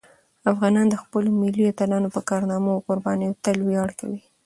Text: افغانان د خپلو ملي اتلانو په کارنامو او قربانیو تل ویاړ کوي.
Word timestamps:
افغانان 0.51 0.85
د 0.89 0.95
خپلو 1.03 1.29
ملي 1.41 1.63
اتلانو 1.67 2.13
په 2.15 2.21
کارنامو 2.29 2.69
او 2.75 2.79
قربانیو 2.87 3.37
تل 3.43 3.57
ویاړ 3.63 3.89
کوي. 3.99 4.21